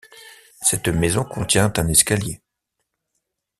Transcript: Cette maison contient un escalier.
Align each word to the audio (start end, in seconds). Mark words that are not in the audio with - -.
Cette 0.63 0.87
maison 0.87 1.23
contient 1.23 1.71
un 1.77 1.87
escalier. 1.87 2.41